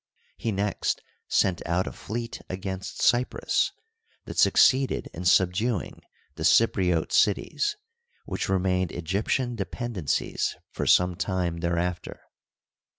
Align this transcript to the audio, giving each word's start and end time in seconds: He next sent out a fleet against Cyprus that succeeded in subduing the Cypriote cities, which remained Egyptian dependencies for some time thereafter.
He 0.35 0.51
next 0.51 1.03
sent 1.27 1.61
out 1.67 1.85
a 1.85 1.91
fleet 1.91 2.41
against 2.49 3.03
Cyprus 3.03 3.71
that 4.25 4.39
succeeded 4.39 5.11
in 5.13 5.25
subduing 5.25 6.01
the 6.33 6.43
Cypriote 6.43 7.11
cities, 7.11 7.77
which 8.25 8.49
remained 8.49 8.91
Egyptian 8.91 9.53
dependencies 9.55 10.55
for 10.71 10.87
some 10.87 11.13
time 11.15 11.57
thereafter. 11.59 12.19